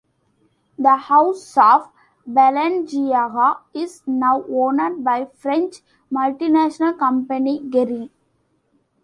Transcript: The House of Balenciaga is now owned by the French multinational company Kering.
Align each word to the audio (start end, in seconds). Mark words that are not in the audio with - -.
The 0.79 0.95
House 0.95 1.55
of 1.59 1.91
Balenciaga 2.27 3.59
is 3.71 4.01
now 4.07 4.43
owned 4.49 5.03
by 5.03 5.25
the 5.25 5.29
French 5.29 5.75
multinational 6.11 6.97
company 6.97 7.59
Kering. 7.59 8.09